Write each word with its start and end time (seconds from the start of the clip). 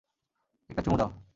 একটা 0.69 0.81
চুমু 0.81 0.97
দাও। 0.97 1.09